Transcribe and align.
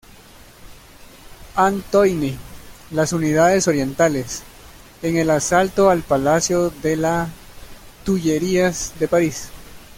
Antoine, 1.59 2.35
las 2.89 3.13
unidades 3.13 3.67
orientales, 3.67 4.41
en 5.03 5.17
el 5.17 5.29
asalto 5.29 5.91
al 5.91 6.01
palacio 6.01 6.71
de 6.81 6.95
la 6.95 7.27
Tullerías 8.03 8.93
de 8.99 9.07
París. 9.07 9.49